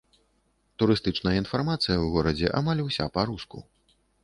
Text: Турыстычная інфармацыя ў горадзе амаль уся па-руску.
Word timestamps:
Турыстычная 0.83 1.33
інфармацыя 1.41 1.95
ў 1.99 2.07
горадзе 2.17 2.47
амаль 2.63 2.83
уся 2.87 3.05
па-руску. 3.19 3.57